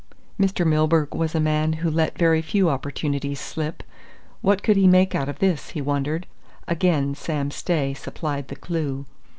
[0.39, 0.65] Mr.
[0.65, 3.83] Milburgh was a man who let very few opportunities slip.
[4.41, 6.25] What could he make out of this, he wondered?
[6.67, 9.05] Again Sam Stay supplied the clue.